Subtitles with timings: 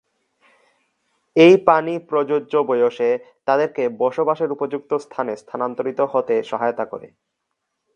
[1.35, 3.09] এই পানি প্রযোজ্য বয়সে
[3.47, 7.07] তাদেরকে বসবাসের উপযুক্ত স্থানে স্থানান্তরিত হতে সহায়তা করে।